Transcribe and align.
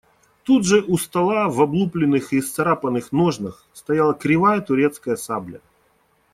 Тут 0.43 0.65
же 0.65 0.81
у 0.81 0.97
стола 0.97 1.47
в 1.47 1.61
облупленных 1.61 2.33
и 2.33 2.39
исцарапанных 2.39 3.11
ножнах 3.11 3.63
стояла 3.71 4.15
кривая 4.15 4.59
турецкая 4.59 5.15
сабля. 5.15 5.61